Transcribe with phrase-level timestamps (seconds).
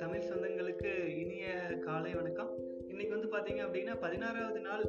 [0.00, 0.90] தமிழ் சொந்தங்களுக்கு
[1.22, 1.46] இனிய
[1.86, 2.50] காலை வணக்கம்.
[2.90, 4.84] இன்னைக்கு வந்து பாத்தீங்க அப்படின்னா பதினாறாவது நாள்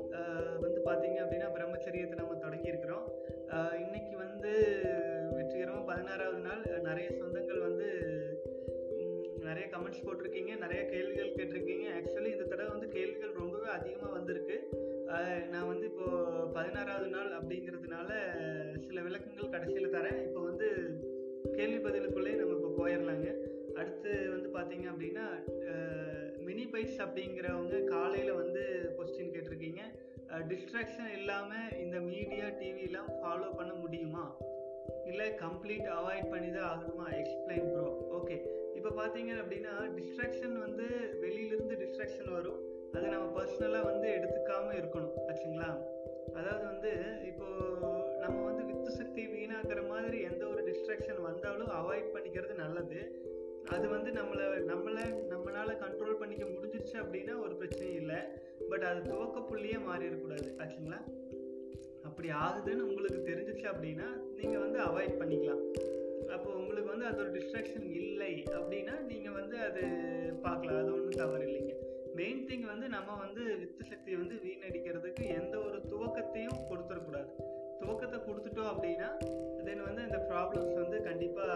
[0.66, 3.08] வந்து பாத்தீங்க அப்படின்னா பிரம்மச்சரியத்தை நம்ம தொடங்கி இருக்கிறோம்.
[3.86, 4.52] இன்னைக்கு வந்து
[5.38, 6.64] வெற்றிகரமா பதினாறாவது நாள்.
[6.90, 7.90] நிறைய சொந்தங்கள் வந்து
[9.48, 11.88] நிறைய கமெண்ட்ஸ் போட்டிருக்கீங்க நிறைய கேள்விகள் கேட்டிருக்கீங்க.
[11.98, 14.58] ஆக்சுவலி இந்த தடவை வந்து கேள்விகள் ரொம்பவே அதிகமாக வந்திருக்கு.
[15.52, 16.08] நான் வந்து இப்போ
[16.56, 18.10] பதினாறாவது நாள் அப்படிங்கிறதுனால
[18.86, 20.20] சில விளக்கங்கள் கடைசியில் தரேன்.
[20.28, 20.68] இப்போ வந்து
[21.58, 23.30] கேள்வி பதிலுக்குள்ளே நம்ம இப்போ போயிடலாங்க
[23.80, 25.26] அடுத்து வந்து பார்த்தீங்க அப்படின்னா
[26.48, 28.64] மினி பைட்ஸ் அப்படிங்கிறவங்க காலையில் வந்து
[28.98, 29.82] கொஸ்டின் கேட்டிருக்கீங்க.
[30.52, 34.26] டிஸ்ட்ராக்ஷன் இல்லாமல் இந்த மீடியா டிவிலாம் ஃபாலோ பண்ண முடியுமா?
[35.10, 37.08] இல்லை கம்ப்ளீட் அவாய்ட் பண்ணி தான் ஆகணுமா?
[37.22, 37.88] எக்ஸ்பிளைன் ப்ரோ
[38.20, 38.38] ஓகே
[38.78, 40.88] இப்போ பார்த்தீங்க அப்படின்னா டிஸ்ட்ராக்ஷன் வந்து
[41.24, 42.62] வெளியிலிருந்து டிஸ்ட்ராக்ஷன் வரும்.
[42.96, 45.70] அதை நம்ம பர்சனலாக வந்து எடுத்துக்காம இருக்கணும் ஆச்சுங்களா
[46.40, 46.92] அதாவது வந்து
[47.30, 47.48] இப்போ
[48.24, 53.00] நம்ம வந்து வித்து சக்தி வீணாக்குற மாதிரி எந்த ஒரு டிஸ்ட்ராக்ஷன் வந்தாலும் அவாய்ட் பண்ணிக்கிறது நல்லது.
[53.76, 58.20] அது வந்து நம்மளை நம்மளை நம்மளால கண்ட்ரோல் பண்ணிக்க முடிஞ்சிருச்சு அப்படின்னா ஒரு பிரச்சனையும் இல்லை.
[58.72, 61.00] பட் அது துவக்க புள்ளியே மாறிடக்கூடாது ஆச்சுங்களா
[62.08, 64.08] அப்படி ஆகுதுன்னு உங்களுக்கு தெரிஞ்சிச்சு அப்படின்னா
[64.40, 65.64] நீங்கள் வந்து அவாய்ட் பண்ணிக்கலாம்.
[66.36, 69.84] அப்போ உங்களுக்கு வந்து அது ஒரு டிஸ்ட்ராக்ஷன் இல்லை அப்படின்னா நீங்கள் வந்து அது
[70.46, 71.74] பார்க்கலாம் அது ஒன்றும் தவறு இல்லைங்க.
[72.20, 77.30] மெயின் திங் வந்து நம்ம வந்து வித்து சக்தியை வந்து வீணடிக்கிறதுக்கு எந்த ஒரு துவக்கத்தையும் கொடுத்துடக்கூடாது.
[77.82, 79.10] துவக்கத்தை கொடுத்துட்டோம் அப்படின்னா
[79.68, 81.56] தென் வந்து இந்த ப்ராப்ளம்ஸ் வந்து கண்டிப்பாக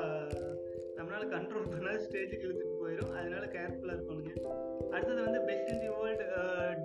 [0.97, 4.33] நம்மளால் கண்ட்ரோல் பண்ணாத ஸ்டேஜுக்கு இழுத்துட்டு போயிடும் அதனால கேர்ஃபுல்லாக இருக்கணுங்க.
[4.93, 6.25] அடுத்தது வந்து best in the world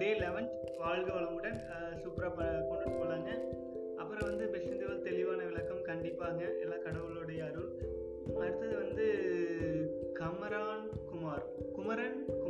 [0.02, 3.30] day eleventh வாழ்க வளமுடன் uh, சூப்பராக கொண்டுட்டு போகலாங்க
[4.00, 6.42] அப்புறம் வந்து பெஸ்ட் இன் தி வேர்ல்ட் தெளிவான விளக்கம் கண்டிப்பாங்க.
[6.64, 7.70] எல்லா கடவுளுடைய அருள்.
[8.42, 9.06] அடுத்தது வந்து
[10.20, 11.44] கமரான் குமார்.
[11.76, 12.49] குமரன் குமார்.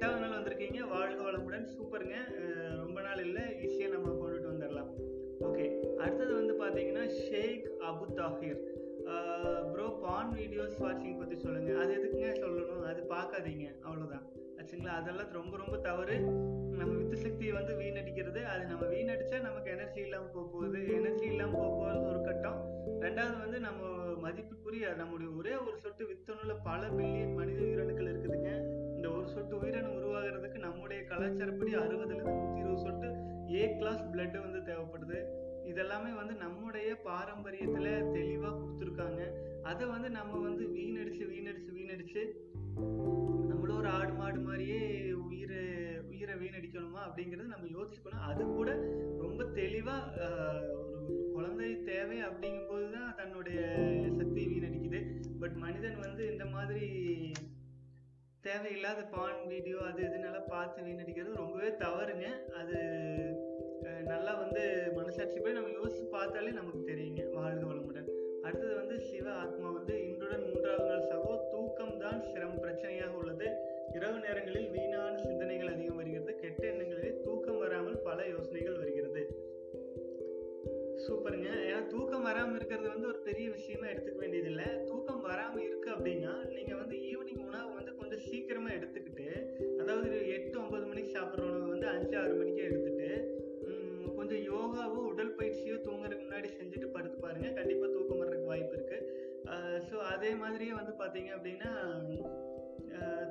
[0.00, 0.78] எட்டாவது நாள் வந்திருக்கீங்க.
[0.90, 1.64] வாழ்க வளமுடன்.
[1.72, 2.18] சூப்பருங்க.
[2.82, 3.42] ரொம்ப நாள் இல்லை.
[3.64, 4.88] ஈஸியாக நம்ம கொண்டுட்டு வந்துடலாம்.
[5.48, 5.64] ஓகே.
[6.02, 8.62] அடுத்தது வந்து பார்த்தீங்கன்னா Sheikh Abu Tahir
[9.72, 12.82] bro fan videos வாட்சிங் பற்றி சொல்லுங்கள் அது எதுக்குங்க சொல்லணும்?
[12.92, 14.24] அது பார்க்காதீங்க அவ்வளோதான்
[14.60, 14.94] ஆச்சுங்களா?
[15.00, 16.16] அதெல்லாம் ரொம்ப ரொம்ப தவறு.
[16.78, 18.42] நம்ம வித்து சக்தியை வந்து வீணடிக்கிறது.
[18.54, 20.82] அது நம்ம வீணடிச்சா நமக்கு எனர்ஜி இல்லாமல் போக போகுது.
[20.98, 22.60] எனர்ஜி இல்லாமல் போக போகிறது ஒரு கட்டம்.
[23.06, 23.82] ரெண்டாவது வந்து நம்ம
[24.26, 28.52] மதிப்புக்குரிய நம்முடைய ஒரே ஒரு சொட்டு வித்தணுல பல பில்லியன் மனித உயிரணுக்கள் இருக்குதுங்க.
[29.34, 33.08] சொட்டு உயிரணு உருவாகிறதுக்கு நம்முடைய கலாச்சாரப்படி அறுபதுலேருந்து நூற்றி இருபது சொட்டு
[33.58, 35.20] ஏ கிளாஸ் பிளட் வந்து தேவைப்படுது.
[35.70, 39.20] இதெல்லாமே வந்து நம்முடைய பாரம்பரியத்துல தெளிவா கொடுத்துருக்காங்க.
[39.70, 42.22] அதை வந்து நம்ம வந்து வீணடிச்சு வீணடிச்சு வீணடிச்சு
[43.50, 44.80] நம்மளும் ஒரு ஆடு மாடு மாதிரியே
[45.24, 45.62] உயிரை
[46.10, 48.26] உயிரை வீணடிக்கணுமா அப்படிங்கிறது நம்ம யோசிக்கணும்.
[48.30, 48.70] அது கூட
[49.24, 53.60] ரொம்ப தெளிவா ஒரு ஒரு குழந்தை தேவை அப்படிங்கும்போது தான் தன்னுடைய
[54.18, 55.00] சக்தியை வீணடிக்குது.
[55.42, 56.86] பட் மனிதன் வந்து இந்த மாதிரி
[58.46, 62.26] தேவையில்லாத பான் வீடியோ அது இதுனெல்லாம் பார்த்து வீணடிக்கிறது ரொம்பவே தவறுங்க.
[62.60, 62.78] அது
[64.12, 68.08] நல்லா வந்து மனசாட்சி போய் நம்ம யோசிச்சு பார்த்தாலே நமக்கு தெரியுங்க வாழ்க வளமுடன்.
[68.42, 73.48] அடுத்தது வந்து சிவ ஆத்மா வந்து இன்றுடன் மூன்றாவது நாள் சகோ தூக்கம் தான் சிரம் பிரச்சனையாக உள்ளது.
[73.92, 76.38] இரவு நேரங்களில் வீணான சிந்தனைகள் அதிகம் வருகிறது.
[76.38, 79.24] கெட்ட எண்ணங்களிலே தூக்கம் வராமல் பல யோசனைகள் வருகிறது.
[81.04, 81.50] சூப்பருங்க.
[81.68, 84.70] ஏன்னா தூக்கம் வராமல் இருக்கிறது வந்து ஒரு பெரிய விஷயமா எடுத்துக்க வேண்டியதில்லை.
[100.20, 101.70] அதே மாதிரியே வந்து பார்த்தீங்க அப்படின்னா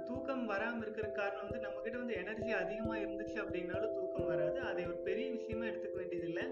[0.08, 4.58] தூக்கம் வராமல் இருக்கிற காரணம் வந்து நம்ம கிட்ட வந்து எனர்ஜி அதிகமாக இருந்துச்சு அப்படின்னாலும் தூக்கம் வராது.
[4.70, 6.46] அதை ஒரு பெரிய விஷயமா எடுத்துக்க வேண்டியதில்லை.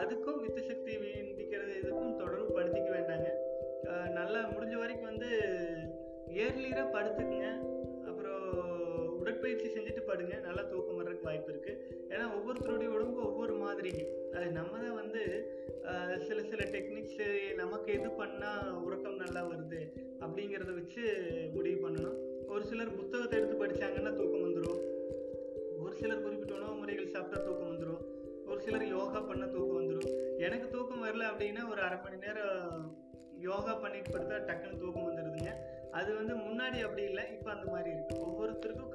[0.00, 3.28] அதுக்கும் வித்து சக்தி வீண்டிக்கிறது இதுக்கும் தொடர்பு படுத்திக்க வேண்டாங்க.
[4.18, 5.30] நல்லா முடிஞ்ச வரைக்கும் வந்து
[6.44, 7.50] ஏர்லியராக படுத்துக்குங்க.
[8.08, 8.44] அப்புறம்
[9.20, 10.36] உடற்பயிற்சி செஞ்சுட்டு படுங்க.
[10.48, 11.80] நல்லா தூக்கம் வர்றதுக்கு வாய்ப்பு இருக்குது
[12.12, 14.04] ஏன்னா ஒவ்வொருத்தருடைய உடம்பு ஒவ்வொரு மாதிரிங்க.
[14.36, 15.22] அது நம்ம தான் வந்து
[16.18, 17.20] சில சில டெக்னிக்ஸ்
[17.54, 19.80] நமக்கு எது பண்ணால் உறக்கம் நல்லா வருது
[20.20, 21.02] அப்படிங்கிறத வச்சு
[21.54, 22.16] முடிவு பண்ணணும்.
[22.48, 24.80] ஒரு சிலர் புத்தகத்தை எடுத்து படிச்சாங்கன்னா தூக்கம் வந்துடும்
[25.78, 28.02] ஒரு சிலர் குறிப்பிட்ட உணவு முறைகள் சாப்பிட்டா தூக்கம் வந்துடும்
[28.46, 32.84] ஒரு சிலர் யோகா பண்ண தூக்கம் வந்துடும் எனக்கு தூக்கம் வரல அப்படின்னா ஒரு அரை மணி நேரம்
[33.40, 35.52] யோகா பண்ணிட்டு படுத்தா டக்குன்னு தூக்கம் வந்துடுதுங்க
[35.90, 38.94] அது வந்து முன்னாடி அப்படி இல்லை இப்போ அந்த மாதிரி இருக்குது ஒவ்வொருத்தருக்கும்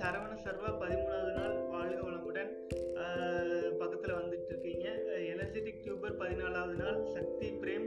[0.00, 2.50] சரவண சர்வா பதிமூணாவது நாள் வாழ்க வளமுடன்.
[3.80, 4.86] பக்கத்தில் வந்துட்டு இருக்கீங்க
[5.32, 7.86] எனர்ஜெட்டிக் டியூபர் பதினாலாவது நாள் சக்தி பிரேம்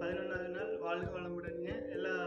[0.00, 1.70] பதினொன்றாவது நாள் வாழ்க வளமுடன்ங்க.
[1.96, 2.26] எல்லாம்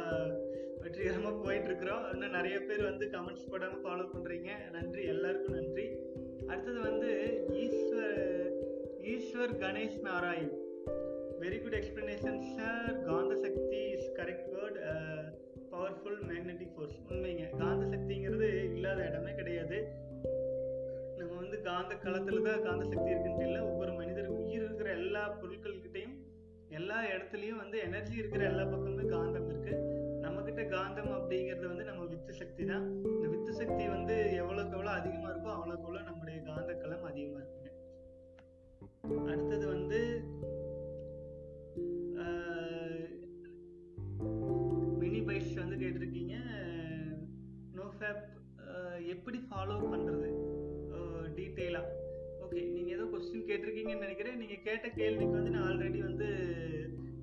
[0.83, 5.87] வெற்றிகரமாக போயிட்டு இருக்கிறோம் இன்னும் நிறைய பேர் வந்து கமெண்ட்ஸ் போடாமல் ஃபாலோ பண்ணுறீங்க நன்றி எல்லாருக்கும் நன்றி.
[6.49, 7.09] அடுத்தது வந்து
[7.63, 8.23] Eswar
[9.13, 10.53] Eswar Ganesh Narayan.
[11.43, 14.79] Very good explanation sir காந்த சக்தி is correct word
[15.79, 17.43] powerful magnetic force உண்மைங்க.
[17.59, 19.77] காந்த சக்திங்கிறது இல்லாத இடமே கிடையாது.
[21.19, 23.61] நம்ம வந்து காந்த களத்தில் தான் காந்த சக்தி இருக்குன்ட்டு இல்லை.
[23.69, 26.17] ஒவ்வொரு மனிதர் உயிர் இருக்கிற எல்லா பொருட்கள்கிட்டையும்
[26.79, 29.73] எல்லா இடத்துலையும் வந்து எனர்ஜி இருக்கிற எல்லா பக்கமுமே காந்தம் இருக்கு.
[30.25, 32.85] நம்மக்கிட்ட காந்தம் அப்படிங்கிறது வந்து நம்ம வித்து சக்தி தான்.
[33.13, 37.71] இந்த வித்து சக்தி வந்து எவ்வளோக்கு எவ்வளோ அதிகமாக இருக்கோ அவ்வளோக்கு எவ்வளோ நம்முடைய காந்த களம் அதிகமாக இருக்குங்க.
[39.31, 39.99] அடுத்தது வந்து
[45.83, 46.35] கேட்டிருக்கீங்க.
[47.79, 48.25] நோஃபேப்
[49.13, 50.29] எப்படி ஃபாலோ பண்ணுறது
[51.37, 51.95] டீட்டெயிலாக
[52.43, 54.39] ஓகே நீங்கள் ஏதோ கொஸ்டின் கேட்டிருக்கீங்கன்னு நினைக்கிறேன்.
[54.41, 56.27] நீங்கள் கேட்ட கேள்விக்கு வந்து நான் ஆல்ரெடி வந்து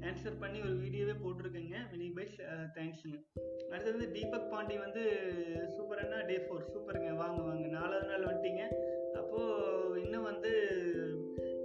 [0.08, 1.76] ஆன்சர் பண்ணி ஒரு வீடியோவே போட்டிருக்கேங்க.
[1.92, 2.36] மினி பைஸ்
[2.76, 3.18] தேங்க்ஸுங்க
[3.70, 5.02] அடுத்து வந்து தீபக் பாண்டி வந்து
[5.76, 7.64] சூப்பர்னா டே ஃபோர் சூப்பருங்க வாங்க வாங்க.
[7.78, 8.64] நாலாவது நாள் வந்துட்டீங்க.
[9.20, 10.52] அப்போது இன்னும் வந்து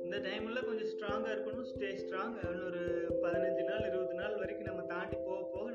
[0.05, 1.69] இந்த டைமில் கொஞ்சம் ஸ்ட்ராங்காக இருக்கணும்.
[1.73, 2.35] ஸ்டே ஸ்ட்ராங்
[2.67, 2.81] ஒரு
[3.23, 5.67] பதினஞ்சு நாள் இருபது நாள் வரைக்கும் நம்ம தாண்டி போக போக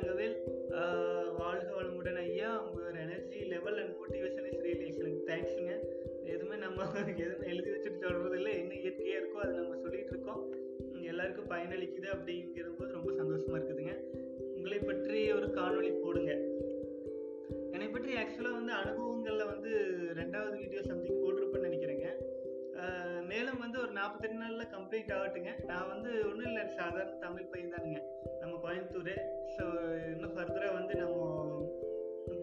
[0.00, 0.36] தங்கவேல்
[1.38, 2.50] வாழ்க வளமுடன் ஐயா.
[2.64, 5.72] உங்களோட energy level and motivation is really excellent தேங்க்ஸுங்க
[6.34, 6.86] எதுவுமே நம்ம
[7.24, 10.42] எதுவுமே எழுதி வச்சுட்டு சொல்கிறது இல்லை என்ன இயற்கையாக இருக்கோ அதை நம்ம சொல்லிகிட்டு இருக்கோம்.
[11.12, 13.94] எல்லாருக்கும் பயனளிக்குது அப்படிங்கிற போது ரொம்ப சந்தோஷமா இருக்குதுங்க.
[14.56, 16.32] உங்களை பற்றி ஒரு காணொளி போடுங்க.
[17.74, 19.70] என்னை பற்றி ஆக்சுவலாக வந்து அனுபவங்களில் வந்து
[20.20, 21.39] ரெண்டாவது வீடியோ சம்திங் போட்டு
[23.40, 25.50] சேலம் வந்து ஒரு நாற்பத்தெட்டு நாளில் கம்ப்ளீட் ஆகட்டுங்க.
[25.68, 28.00] நான் வந்து ஒன்றும் இல்லை சாதாரண தமிழ் பையன் தானுங்க.
[28.40, 29.14] நம்ம கோயம்புத்தூர்.
[29.54, 29.64] ஸோ
[30.10, 31.20] இன்னும் ஃபர்தராக வந்து நம்ம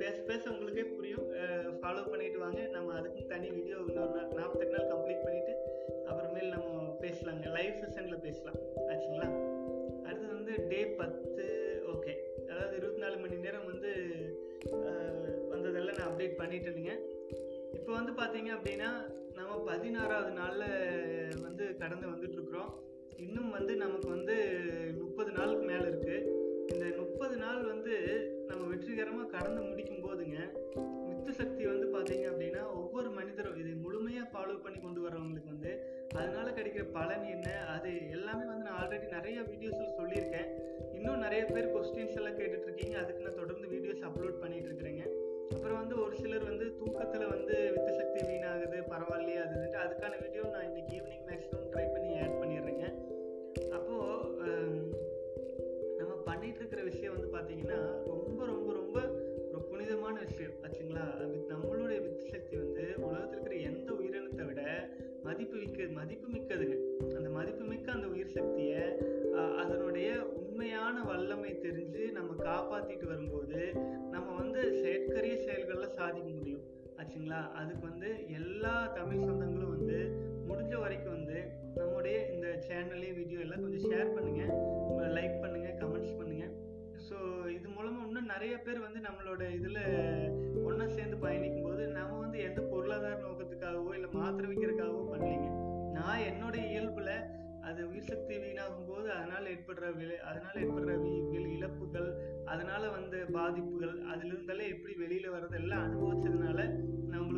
[0.02, 1.28] பேச பேச உங்களுக்கே புரியும்.
[1.82, 2.62] ஃபாலோ பண்ணிட்டு வாங்க.
[2.76, 5.54] நம்ம அதுக்கும் தனி வீடியோ இன்னொரு நாள் நாற்பத்தெட்டு நாள் கம்ப்ளீட் பண்ணிட்டு
[6.10, 6.72] அப்புறமேல் நம்ம
[7.04, 7.52] பேசலாங்க.
[7.58, 8.58] லைவ் செஷனில் பேசலாம்.
[8.90, 9.30] ஆச்சுங்களா?
[10.08, 11.46] அடுத்தது வந்து டே பத்து.
[11.94, 12.16] ஓகே
[12.50, 13.92] அதாவது இருபத்தி நாலு மணி நேரம் வந்து
[15.54, 16.96] வந்ததெல்லாம் நான் அப்டேட் பண்ணிட்டேனுங்க.
[17.80, 18.92] இப்போ வந்து பார்த்தீங்க அப்படின்னா
[19.38, 20.68] நம்ம பதினாறாவது நாளில்
[21.46, 22.72] வந்து கடந்து வந்துட்டுருக்குறோம்
[23.26, 24.36] இன்னும் வந்து நமக்கு வந்து
[25.02, 26.36] முப்பது நாளுக்கு மேலே இருக்குது
[26.72, 27.94] இந்த முப்பது நாள் வந்து
[28.50, 30.38] நம்ம வெற்றிகரமாக கடந்து முடிக்கும் போதுங்க
[31.08, 35.72] மித்த சக்தி வந்து பார்த்தீங்க அப்படின்னா ஒவ்வொரு மனிதரும் இதை முழுமையாக ஃபாலோ பண்ணி கொண்டு வரவங்களுக்கு வந்து
[36.18, 40.50] அதனால் கிடைக்கிற பலன் என்ன அது எல்லாமே வந்து நான் ஆல்ரெடி நிறைய வீடியோஸில் சொல்லியிருக்கேன்.
[40.98, 42.96] இன்னும் நிறைய பேர் கொஸ்டின்ஸ் எல்லாம் கேட்டுட்ருக்கீங்க.
[43.02, 45.04] அதுக்கு நான் தொடர்ந்து வீடியோஸ் அப்லோட் பண்ணிகிட்டு இருக்கிறேங்க
[45.54, 50.68] அப்புறம் வந்து ஒரு சிலர் வந்து தூக்கத்தில் வந்து வித்து சக்தி வீணாகுது பரவாயில்லையா அதுன்ட்டு அதுக்கான வீடியோ நான்
[50.70, 52.86] இன்னைக்கு ஈவினிங் மேக்ஸிமம் ட்ரை பண்ணி ஆட் பண்ணிடுறேங்க.
[53.78, 54.54] அப்போது
[55.98, 57.80] நம்ம பண்ணிகிட்ருக்கிற விஷயம் வந்து பார்த்திங்கன்னா
[77.62, 78.10] அதுக்கு வந்து
[78.40, 79.98] எல்லா தமிழ் சொந்தங்களும் வந்து
[80.50, 81.38] முடிஞ்ச வரைக்கும் வந்து
[81.80, 84.44] நம்முடைய இந்த சேனல்லையும் வீடியோ எல்லாம் கொஞ்சம் ஷேர் பண்ணுங்க.
[85.18, 86.46] லைக் பண்ணுங்க கமெண்ட்ஸ் பண்ணுங்க.
[87.08, 87.18] ஸோ
[87.58, 89.80] இது மூலமா இன்னும் நிறைய பேர் வந்து நம்மளோட இதுல
[90.68, 95.50] ஒன்றா சேர்ந்து பயணிக்கும் போது நம்ம வந்து எந்த பொருளாதார நோக்கத்துக்காகவோ இல்லை மாத்திரை வைக்கிறதுக்காகவோ பண்ணலீங்க.
[95.98, 97.12] நான் என்னுடைய இயல்புல
[97.70, 100.92] அது உயிர் சக்தி வீணாகும் போது அதனால ஏற்படுற விலை அதனால ஏற்படுற
[101.56, 102.10] இழப்புகள்
[102.46, 106.60] அதனால வந்த பாதிப்புகள் அதிலிருந்தெல்லாம் எப்படி வெளியில வர்றது எல்லாம் அனுபவிச்சதுனால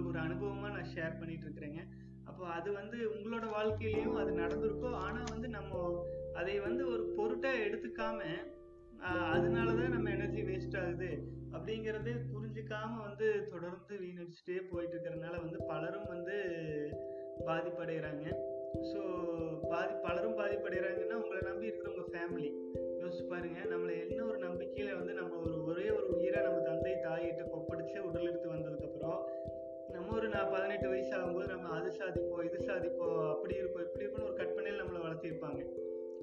[0.10, 1.82] ஒரு அனுபவமாக நான் ஷேர் பண்ணிட்டு இருக்கிறேங்க
[2.26, 5.82] அப்போ அது வந்து உங்களோட வாழ்க்கையிலையும் அது நடந்திருக்கோ ஆனால் வந்து நம்ம
[6.34, 8.20] அதை வந்து ஒரு பொருட்டாக எடுத்துக்காம
[9.34, 11.10] அதனாலதான் நம்ம எனர்ஜி வேஸ்ட் ஆகுது
[11.54, 16.36] அப்படிங்கிறதே புரிஞ்சுக்காம வந்து தொடர்ந்து வீணடிச்சுட்டே போயிட்டு இருக்கிறதுனால வந்து பலரும் வந்து
[17.48, 18.26] பாதிப்படைகிறாங்க
[18.90, 19.02] ஸோ
[19.70, 22.50] பாதி பலரும் பாதிப்படைகிறாங்கன்னா உங்களை நம்பி இருக்கிறவங்க ஃபேமிலி
[23.02, 23.60] யோசிச்சு பாருங்க.
[23.72, 24.39] நம்மளை என்ன ஒரு
[35.24, 35.76] கற்பனையில்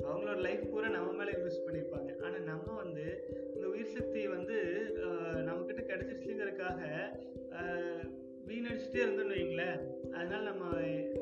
[0.09, 2.11] அவங்களோட லைஃப் பூரா நம்ம மேலே இன்வெஸ்ட் பண்ணியிருப்பாங்க.
[2.23, 3.05] ஆனால் நம்ம வந்து
[3.55, 4.57] இந்த உயிர் சக்தி வந்து
[5.47, 6.81] நம்மக்கிட்ட கிட்ட கிடைச்சிருச்சுங்கிறதுக்காக
[8.49, 9.79] வீணடிச்சுட்டே இருந்தோம்னு வைங்களேன்
[10.13, 10.65] அதனால நம்ம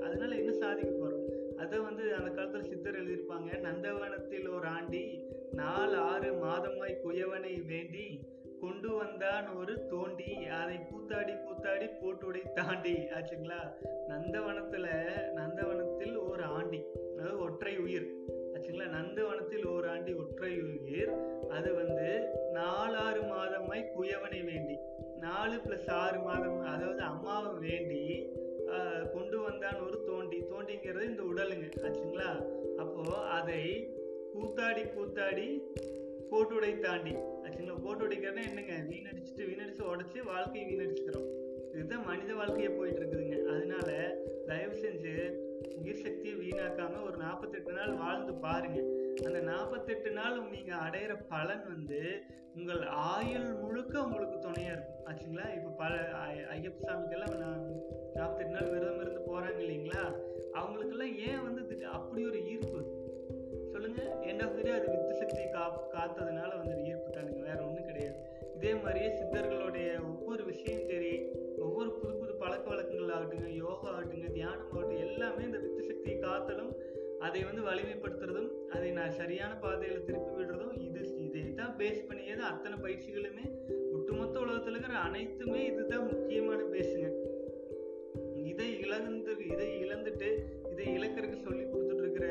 [0.07, 1.23] அதனால என்ன சாதிக்க போகிறோம்
[1.57, 5.05] அதை வந்து அந்த காலத்தில் சித்தர் எழுதியிருப்பாங்க நந்தவனத்தில் ஒரு ஆண்டி
[5.53, 8.07] நாலு ஆறு மாதமாய் குயவனை வேண்டி
[8.61, 12.95] கொண்டு வந்தான் ஒரு தோண்டி அதை கூத்தாடி கூத்தாடி போட்டுடை தாண்டி.
[13.17, 13.61] ஆச்சுங்களா?
[14.09, 14.89] நந்தவனத்தில்
[15.35, 16.81] நந்தவனத்தில் ஒரு ஆண்டி.
[17.25, 18.07] அதாவது ஒற்றை உயிர்.
[18.55, 18.87] ஆச்சுங்களா?
[18.89, 21.13] நந்தவனத்தில் ஒரு ஆண்டி ஒற்றை உயிர்.
[21.49, 22.09] அது வந்து
[22.53, 24.77] நாலாறு மாதமாய் குயவனை வேண்டி
[25.19, 28.03] நாலு பிளஸ் ஆறு மாதம் அதாவது அம்மாவை வேண்டி
[29.13, 30.39] கொண்டு வந்தான் ஒரு தோண்டி.
[30.51, 31.67] தோண்டிங்கிறது இந்த உடலுங்க.
[31.87, 32.31] ஆச்சுங்களா?
[32.77, 33.03] அப்போ
[33.39, 33.63] அதை
[34.35, 35.49] கூத்தாடி கூத்தாடி
[36.31, 37.15] போட்டுடை தாண்டி
[37.45, 37.83] ஆச்சுங்களா?
[37.85, 38.05] போட்டு
[38.51, 38.77] என்னங்க?
[38.91, 41.29] வீணடிச்சுட்டு வீணடிச்சு உடச்சி வாழ்க்கையை வீணடிச்சுக்கிறோம்.
[41.73, 43.39] இதுதான் மனித வாழ்க்கையே போயிட்டு இருக்குதுங்க.
[43.55, 43.89] அதனால
[44.47, 45.15] தயவு செஞ்சு
[45.73, 48.81] உயிர் சக்தியை வீணாக்காம ஒரு நாற்பத்தெட்டு நாள் வாழ்ந்து பாருங்க.
[49.25, 52.23] அந்த நாற்பத்தெட்டு நாள் நீங்க அடையிற பலன் வந்து
[52.57, 55.03] உங்கள் ஆயுள் முழுக்க உங்களுக்கு துணையா இருக்கும்.
[55.07, 55.55] ஆச்சுங்களா?
[55.55, 55.95] இப்ப பல
[56.53, 57.73] ஐயப்ப சாமிக்கெல்லாம் நான்
[58.15, 60.05] நாற்பத்தெட்டு நாள் விரதம் இருந்து போறாங்க இல்லைங்களா?
[60.53, 62.81] அவங்களுக்கெல்லாம் ஏன் வந்து அப்படி ஒரு ஈர்ப்பு?
[63.73, 64.03] சொல்லுங்க.
[64.21, 68.17] எண்ட் ஆஃப் அது வித்து சக்தியை கா காத்ததுனால வந்து ஈர்ப்பு தானுங்க வேற ஒண்ணும் கிடையாது.
[68.57, 74.71] இதே மாதிரியே சித்தர்களுடைய ஒவ்வொரு விஷயம் சரி ஒவ்வொரு புது புது பழக்க வழக்கங்கள் ஆகட்டுங்க யோகா ஆகட்டுங்க தியானம்
[74.71, 74.94] ஆகட்டும்
[76.35, 76.67] சக்தியை
[77.27, 82.43] அதை வந்து வலிமைப்படுத்துறதும் அதை நான் சரியான பாதையில திருப்பி விடுறதும் இது இதை தான் பேஸ் பண்ணியது.
[82.43, 83.45] அத்தனை பயிற்சிகளுமே
[83.93, 87.11] ஒட்டுமொத்த உலகத்துல இருக்கிற அனைத்துமே இதுதான் முக்கியமான பேஸுங்க
[88.51, 90.29] இதை இழந்து இதை இழந்துட்டு
[90.73, 92.27] இதை இழக்கிறதுக்கு சொல்லி கொடுத்துட்டு இருக்கிற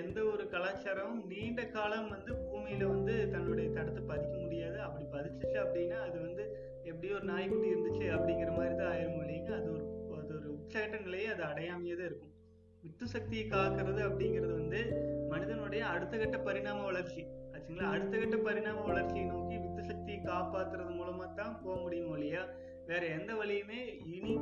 [0.00, 4.78] எந்த ஒரு கலாச்சாரமும் நீண்ட காலம் வந்து பூமியில வந்து தன்னுடைய தடத்தை பதிக்க முடியாது.
[4.78, 6.44] அப்படி பதிச்சிச்சு அப்படின்னா அது வந்து
[6.84, 9.52] எப்படியோ ஒரு நாய்க்குட்டி இருந்துச்சு அப்படிங்கிற மாதிரி தான் ஆயிரும் இல்லைங்க.
[9.60, 9.84] அது ஒரு
[10.20, 12.34] அது ஒரு உச்சகட்ட நிலையை அது அடையாமையே தான் இருக்கும்.
[12.82, 17.24] வித்து சக்தியை காக்கிறது அப்படிங்கிறது வந்து மனிதனுடைய அடுத்த கட்ட பரிணாம வளர்ச்சி.
[17.52, 17.82] ஆச்சுங்களா?
[17.82, 22.46] அடுத்த கட்ட பரிணாம வளர்ச்சியை நோக்கி வித்து சக்தியை காப்பாத்துறது மூலமா தான் போக முடியும் இல்லையா?
[22.86, 24.32] வேற எந்த வழியுமே இனி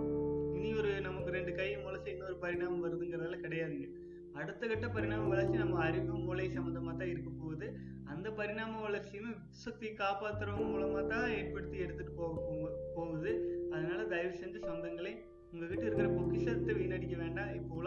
[0.54, 3.88] இனி ஒரு நமக்கு ரெண்டு கை முளைச்சு இன்னொரு பரிணாமம் வருதுங்கிறதால கிடையாதுங்க.
[4.32, 7.74] அடுத்த கட்ட பரிணாம வளர்ச்சி நம்ம அறிவு மூளை சம்மந்தமாக தான் இருக்க போகுது.
[8.04, 13.60] அந்த பரிணாம வளர்ச்சியுமே வித்து சக்தியை காப்பாத்துறவங்க மூலமாக தான் ஏற்படுத்தி எடுத்துட்டு போக போக- போகுது.
[13.70, 15.16] அதனால தயவு செஞ்சு சொந்தங்களே
[15.52, 16.67] உங்ககிட்ட இருக்கிற பொக்கிஷத்தை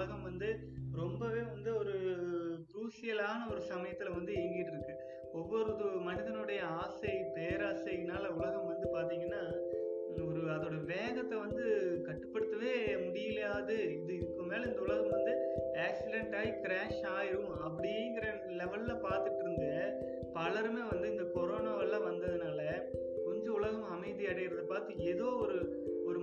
[0.01, 0.47] உலகம் வந்து
[0.93, 1.95] ரொம்பவே வந்து ஒரு
[2.69, 4.93] குரூசியலான ஒரு சமயத்தில் வந்து இயங்கிட்டு இருக்கு
[5.31, 9.41] ஒவ்வொரு மனிதனுடைய ஆசை பேராசைனால உலகம் வந்து பார்த்தீங்கன்னா
[10.23, 11.65] ஒரு அதோட வேகத்தை வந்து
[12.07, 12.73] கட்டுப்படுத்தவே
[13.05, 13.77] முடியலாது.
[13.93, 15.33] இது இதுக்கு மேலே இந்த உலகம் வந்து
[15.79, 19.67] ஆக்சிடென்ட் ஆகி கிராஷ் ஆயிரும் அப்படிங்கிற லெவலில் பார்த்துட்டு இருந்த
[20.33, 22.59] பலருமே வந்து இந்த கொரோனாவெல்லாம் வந்ததுனால
[23.25, 25.57] கொஞ்சம் உலகம் அமைதி அடைகிறத பார்த்து ஏதோ ஒரு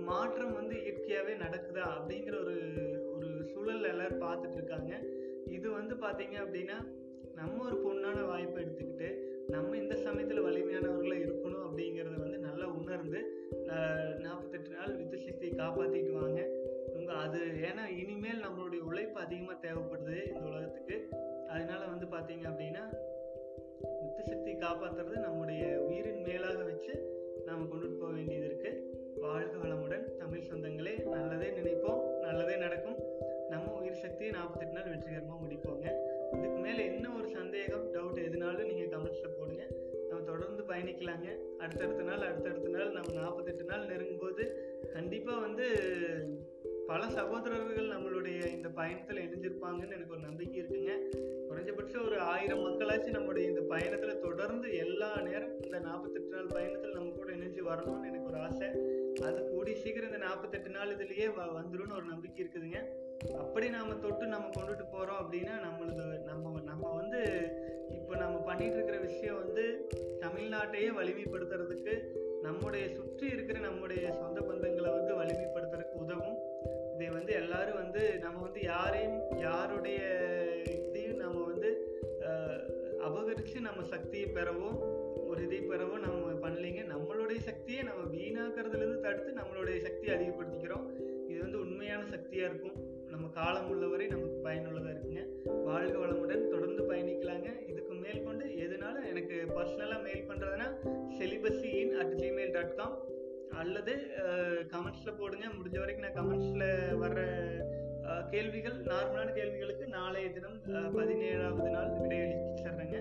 [0.09, 2.57] மாற்றம் வந்து இயற்கையாகவே நடக்குதா அப்படிங்கிற ஒரு
[3.13, 4.93] ஒரு சூழல் எல்லாரும் பார்த்துட்டு இருக்காங்க.
[5.57, 6.77] இது வந்து பார்த்தீங்க அப்படின்னா
[7.39, 9.09] நம்ம ஒரு பொண்ணான வாய்ப்பை எடுத்துக்கிட்டு
[9.53, 13.19] நம்ம இந்த சமயத்தில் வலிமையானவர்களாக இருக்கணும் அப்படிங்கிறத வந்து நல்லா உணர்ந்து
[14.23, 16.41] நாற்பத்தெட்டு நாள் வித்து சக்தியை காப்பாற்றிட்டு வாங்க.
[16.97, 17.39] உங்க அது
[17.69, 20.97] ஏன்னா இனிமேல் நம்மளுடைய உழைப்பு அதிகமாக தேவைப்படுது இந்த உலகத்துக்கு.
[21.53, 22.83] அதனால வந்து பார்த்தீங்க அப்படின்னா
[24.01, 26.93] வித்து சக்தியை காப்பாற்றுறது நம்முடைய உயிரின் மேலாக வச்சு
[27.47, 32.95] நாம் கொண்டுட்டு போக வேண்டியது இருக்குது வாழ்க வளமுடன் தமிழ் சொந்தங்களே நல்லதே நினைப்போம் நல்லதே நடக்கும்.
[33.49, 35.87] நம்ம உயிர் சக்தியை நாற்பத்தெட்டு நாள் வெற்றிகரமாக முடிப்போங்க.
[36.37, 39.67] இதுக்கு மேலே என்ன ஒரு சந்தேகம் டவுட் எதுனாலும் நீங்கள் கமெண்ட்ஸில் போடுங்க.
[40.09, 41.57] நம்ம தொடர்ந்து பயணிக்கலாங்க.
[41.57, 44.67] அடுத்தடுத்த நாள் அடுத்தடுத்த நாள் நம்ம நாற்பத்தெட்டு நாள் நெருங்கும் போது
[45.25, 45.67] வந்து
[46.87, 50.91] பல சகோதரர்கள் நம்மளுடைய இந்த பயணத்தில் இணைஞ்சிருப்பாங்கன்னு எனக்கு ஒரு நம்பிக்கை இருக்குங்க.
[52.99, 58.07] ஆயிரம் நம்முடைய இந்த பயணத்துல தொடர்ந்து எல்லா நேரம் இந்த நாற்பத்தெட்டு நாள் பயணத்துல நம்ம கூட இணைஞ்சு வரணும்னு
[58.07, 58.67] எனக்கு ஒரு ஆசை.
[59.21, 62.77] அது கூடி சீக்கிரம் இந்த நாற்பத்தெட்டு நாள் இதுலயே வ- ஒரு நம்பிக்கை இருக்குதுங்க.
[63.37, 67.21] அப்படி நாம தொட்டு நம்ம கொண்டுட்டு போறோம் அப்படின்னா நம்மளுக்கு நம்ம நம்ம வந்து
[67.89, 69.87] இப்போ நம்ம பண்ணிட்டு இருக்கிற விஷயம் வந்து
[70.19, 72.01] தமிழ்நாட்டையே வலிமைப்படுத்துறதுக்கு
[72.41, 76.37] நம்முடைய சுற்றி இருக்கிற நம்முடைய சொந்த பந்தங்களை வந்து வலிமைப்படுத்துறதுக்கு உதவும்.
[76.95, 79.99] இதை வந்து எல்லாரும் வந்து நம்ம வந்து யாரையும் யாருடைய
[83.59, 84.77] அபகரிச்சு நம்ம சக்தியை பெறவும்
[85.29, 86.81] ஒரு இதை பெறவும் நம்ம பண்ணலைங்க.
[86.93, 90.85] நம்மளுடைய சக்தியை நம்ம வீணாக்கிறதுலேருந்து தடுத்து நம்மளுடைய சக்தியை அதிகப்படுத்திக்கிறோம்.
[91.31, 92.77] இது வந்து உண்மையான சக்தியாக இருக்கும்.
[93.13, 95.23] நம்ம காலம் உள்ளவரை நமக்கு பயனுள்ளதாக இருக்குங்க.
[95.67, 97.49] வாழ்க வளமுடன் தொடர்ந்து பயணிக்கலாங்க.
[97.71, 100.67] இதுக்கு மேல் கொண்டு எதுனாலும் எனக்கு பர்சனலாக மெயில் பண்ணுறதுனா
[101.19, 102.97] celibacy in at Gmail dot com
[103.61, 103.93] அல்லது
[104.73, 105.45] கமெண்ட்ஸில் போடுங்க.
[105.59, 106.67] முடிஞ்ச வரைக்கும் நான் கமெண்ட்ஸில்
[107.03, 107.21] வர்ற
[108.31, 110.59] கேள்விகள் நார்மலான கேள்விகளுக்கு நாளைய தினம்
[110.97, 112.99] பதினேழாவது நாள் விடையளிச்சிடுறேங்க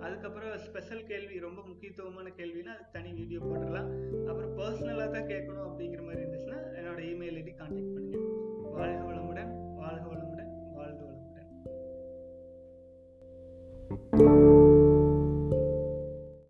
[0.00, 3.90] அதுக்கப்புறம் ஸ்பெஷல் கேள்வி ரொம்ப முக்கியத்துவமான கேள்வினா அதுக்கு தனி வீடியோ போட்டுடலாம்.
[4.28, 8.18] அப்புறம் பர்சனலாக தான் கேட்கணும் அப்படிங்கிற மாதிரி இருந்துச்சுன்னா என்னோட இமெயில் ஐடி கான்டாக்ட் பண்ணுங்க.
[8.76, 9.02] வாழ்க